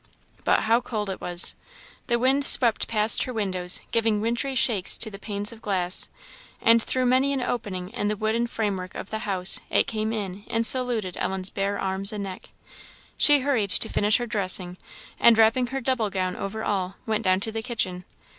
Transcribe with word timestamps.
But 0.43 0.61
how 0.61 0.81
cold 0.81 1.11
it 1.11 1.21
was! 1.21 1.53
The 2.07 2.17
wind 2.17 2.43
swept 2.43 2.87
past 2.87 3.25
her 3.25 3.33
windows, 3.33 3.81
giving 3.91 4.19
wintry 4.19 4.55
shakes 4.55 4.97
to 4.97 5.11
the 5.11 5.19
panes 5.19 5.51
of 5.51 5.61
glass, 5.61 6.09
and 6.59 6.81
through 6.81 7.05
many 7.05 7.33
an 7.33 7.41
opening 7.43 7.89
in 7.89 8.07
the 8.07 8.15
wooden 8.15 8.47
framework 8.47 8.95
of 8.95 9.11
the 9.11 9.19
house 9.29 9.59
it 9.69 9.85
came 9.85 10.11
in 10.11 10.43
and 10.47 10.65
saluted 10.65 11.17
Ellen's 11.17 11.51
bare 11.51 11.77
arms 11.79 12.11
and 12.11 12.23
neck. 12.23 12.49
She 13.15 13.41
hurried 13.41 13.69
to 13.69 13.89
finish 13.89 14.17
her 14.17 14.25
dressing, 14.25 14.77
and 15.19 15.37
wrapping 15.37 15.67
her 15.67 15.81
double 15.81 16.09
gown 16.09 16.35
over 16.35 16.63
all, 16.63 16.95
went 17.05 17.23
down 17.23 17.39
to 17.41 17.51
the 17.51 17.61
kitchen. 17.61 18.03